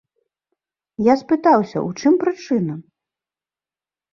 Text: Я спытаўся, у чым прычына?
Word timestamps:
Я 1.11 1.17
спытаўся, 1.21 1.77
у 1.91 1.91
чым 1.99 2.13
прычына? 2.25 2.75